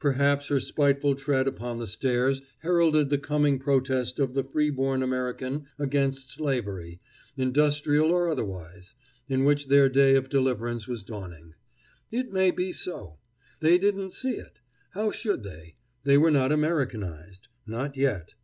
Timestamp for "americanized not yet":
16.50-18.34